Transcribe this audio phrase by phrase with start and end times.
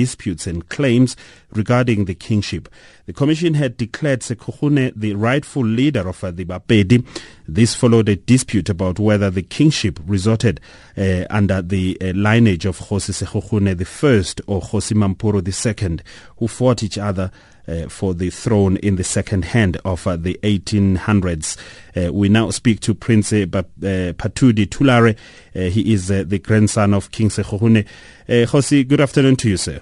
[0.00, 1.14] disputes and claims
[1.52, 2.70] regarding the kingship.
[3.04, 7.04] The commission had declared Sekhukhune the rightful leader of uh, the Bapedi.
[7.46, 10.58] This followed a dispute about whether the kingship resorted
[10.96, 16.00] uh, under the uh, lineage of Kgosi Sekhukhune I or Kgosi Mampuru II,
[16.38, 17.30] who fought each other
[17.68, 21.56] uh, for the throne in the second hand of uh, the 1800s.
[21.96, 25.16] Uh, we now speak to Prince uh, Phathudi Thulare.
[25.52, 27.86] he is the grandson of King Sekhukhune.
[28.28, 29.80] Uh, good afternoon to you, sir.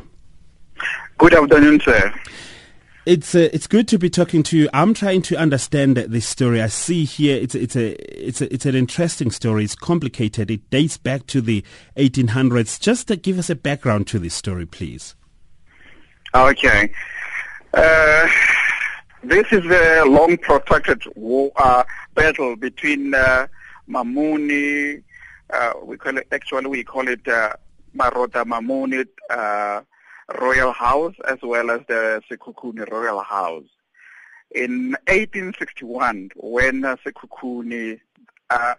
[1.18, 2.14] Good afternoon, sir.
[3.04, 4.68] It's uh, it's good to be talking to you.
[4.72, 6.62] I'm trying to understand this story.
[6.62, 7.96] I see here it's it's a
[8.28, 9.64] it's a, it's an interesting story.
[9.64, 10.48] It's complicated.
[10.48, 11.64] It dates back to the
[11.96, 12.78] 1800s.
[12.78, 15.16] Just to give us a background to this story, please.
[16.36, 16.92] Okay.
[17.74, 18.28] Uh,
[19.24, 21.82] this is a long protracted war, uh,
[22.14, 23.48] battle between uh,
[23.90, 25.02] Mamone.
[25.52, 27.54] Uh, we call it actually we call it uh,
[27.96, 29.04] Marota Mamone
[30.40, 33.68] royal house as well as the Sekhukhune royal house.
[34.54, 38.00] In 1861, when uh, Sekhukhune,
[38.50, 38.74] uh,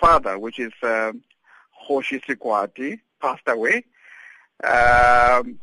[0.00, 1.12] father, which is uh,
[1.88, 3.84] Kgosi Sekwati, passed away,
[4.64, 5.58] um,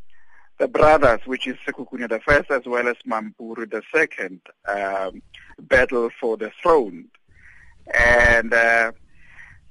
[0.60, 5.22] the brothers, which is Sekhukhune the first as well as Mampuru the second, um,
[5.60, 7.06] battled for the throne.
[7.94, 8.92] And uh,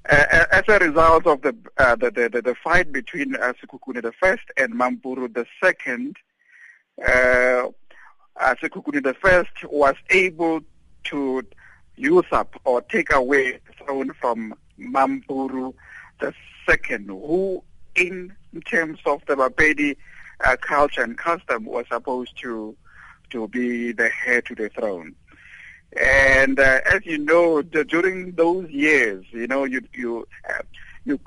[0.09, 4.13] uh, as a result of the, uh, the, the, the, fight between uh, Sekhukhune the
[4.13, 6.17] first and Mampuru the second,
[7.01, 7.69] uh,
[8.37, 10.61] uh, Sekhukhune the first was able
[11.05, 11.45] to
[11.97, 15.75] usurp or take away the throne from Mampuru
[16.21, 16.35] the
[16.69, 17.63] second, who
[17.95, 19.97] in terms of the Bapedi
[20.45, 22.77] uh, culture and custom was supposed to
[23.31, 25.15] to be the heir to the throne.
[26.01, 30.63] And uh, as you know, the, during those years, you know, you you uh,
[31.05, 31.21] you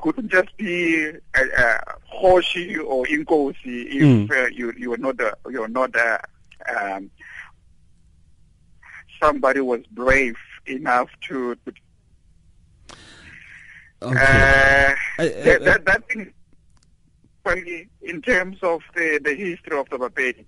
[0.00, 1.80] couldn't just be a, a
[2.14, 4.30] Kgosi or Inkosi if mm.
[4.30, 5.16] uh, you you were not
[5.50, 5.94] you were not
[6.76, 7.10] um,
[9.20, 10.36] somebody was brave
[10.66, 11.54] enough to.
[11.56, 11.72] to
[14.02, 14.94] okay.
[15.18, 16.32] Uh, that, that, that thing,
[18.02, 20.44] in terms of the, the history of the Bapedi.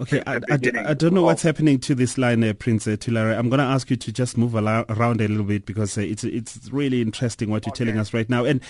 [0.00, 3.36] Okay, I, I, I, don't know what's happening to this line, uh, Prince uh, Thulare.
[3.36, 6.24] I'm going to ask you to just move around a little bit because uh, it's
[6.24, 7.84] it's really interesting what you're okay.
[7.84, 8.46] telling us right now.
[8.46, 8.62] And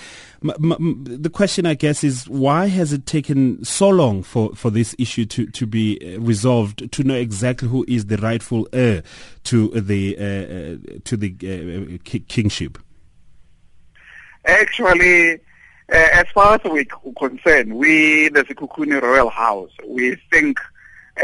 [0.42, 4.70] m- m- the question, I guess, is why has it taken so long for, for
[4.70, 9.04] this issue to, to be uh, resolved, to know exactly who is the rightful heir
[9.44, 12.76] to the uh, uh, to the kingship?
[14.46, 15.38] Actually,
[15.90, 16.84] as far as we're
[17.16, 20.58] concerned, we, the Sekhukhune Royal House, we think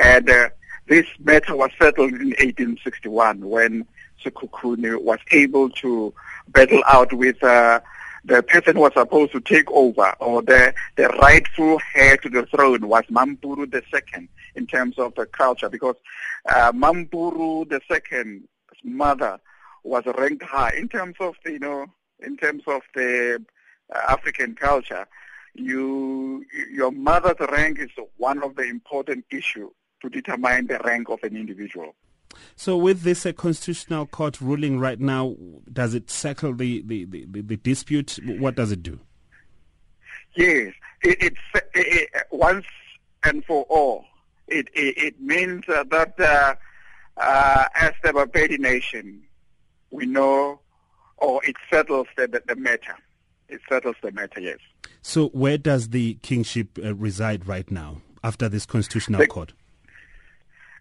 [0.03, 0.49] and uh,
[0.89, 3.87] this matter was settled in 1861 when
[4.25, 6.15] Sekhukhune was able to
[6.49, 7.81] battle out with uh,
[8.25, 12.47] the person who was supposed to take over, or the, the rightful heir to the
[12.47, 15.97] throne was Mampuru II in terms of the culture, because
[16.49, 18.43] uh, Mampuru II's
[18.83, 19.39] mother
[19.85, 21.87] was ranked high in terms of the, you know,
[22.21, 23.43] in terms of the
[23.95, 25.07] uh, African culture.
[25.55, 29.71] You, your mother's rank is one of the important issues
[30.03, 31.95] to determine the rank of an individual.
[32.55, 35.37] So, with this uh, constitutional court ruling right now,
[35.73, 38.19] does it settle the, the, the, the dispute?
[38.25, 39.01] What does it do?
[40.35, 41.35] Yes, it, it,
[41.75, 42.67] it, once
[43.25, 44.05] and for all,
[44.49, 46.55] it, it, means uh, that uh,
[47.17, 49.23] uh, as the Bapedi nation,
[49.91, 50.61] we know,
[51.17, 52.95] or it settles the, the, the, matter.
[53.49, 54.59] It settles the matter, yes.
[55.03, 59.55] So, where does the kingship uh, reside right now after this constitutional the, court?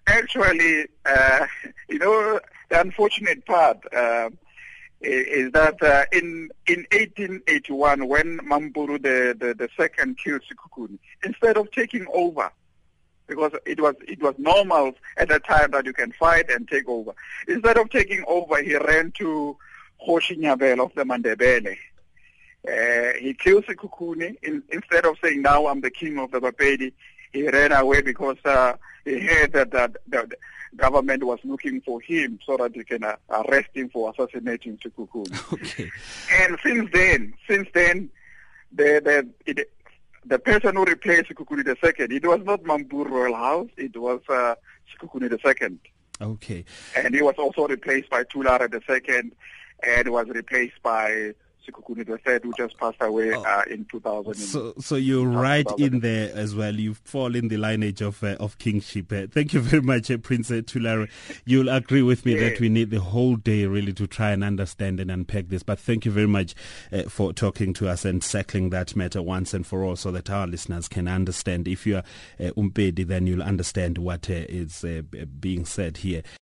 [0.08, 1.48] Actually, uh,
[1.90, 2.40] you know,
[2.70, 4.30] the unfortunate part uh,
[5.02, 11.58] is that uh, in in 1881, when Mampuru the, the, the second killed Sekhukhune, instead
[11.58, 12.52] of taking over,
[13.28, 16.88] because it was it was normal at that time that you can fight and take
[16.88, 17.12] over.
[17.48, 19.58] Instead of taking over, he ran to
[20.06, 21.78] Kgosi Nyabela of the Mandebele.
[22.68, 24.36] Uh, he killed Sekhukhune.
[24.44, 26.94] In, instead of saying, now I'm the king of the Bapedi,
[27.36, 28.74] he ran away because uh,
[29.04, 30.30] he heard that, that, the
[30.76, 35.32] government was looking for him so that they can uh, arrest him for assassinating Sekhukhune.
[35.54, 35.92] Okay.
[36.40, 38.10] And since then, since then,
[38.72, 39.70] the the it,
[40.26, 44.22] the person who replaced Sekhukhune the second, it was not Mampuru Royal House, it was
[44.30, 44.56] uh,
[44.92, 45.80] Sekhukhune the second.
[46.22, 46.66] Okay.
[46.96, 49.34] And he was also replaced by Thulare the second,
[49.86, 51.34] and was replaced by
[51.66, 53.44] The third, who just passed away oh.
[53.44, 54.36] uh, in 2000.
[54.36, 56.76] So, so you're right in there as well.
[56.76, 59.12] You fall in the lineage of uh, of kingship.
[59.12, 61.10] Uh, thank you very much, uh, Prince Thulare.
[61.46, 62.50] You'll agree with me yeah.
[62.50, 65.64] that we need the whole day really to try and understand and unpack this.
[65.64, 66.54] But thank you very much
[66.92, 70.30] uh, for talking to us and settling that matter once and for all, so that
[70.30, 71.68] our listeners can understand.
[71.68, 72.04] If you are
[72.40, 74.86] uh, Umpedi, then you'll understand what is
[75.40, 76.22] being said here.